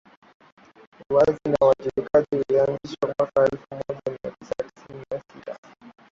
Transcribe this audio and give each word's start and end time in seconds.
uwazi 1.09 1.45
na 1.51 1.57
uwajibikaji 1.63 2.27
ulianzishwa 2.35 3.07
mwaka 3.17 3.43
elfu 3.51 3.67
moja 3.75 4.01
mia 4.23 4.31
tisa 4.33 4.53
tisini 4.55 5.03
na 5.11 5.19
sita 5.19 5.57